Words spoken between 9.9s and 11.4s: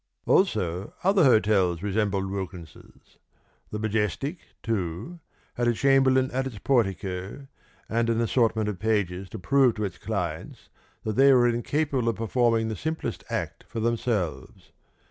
clients that they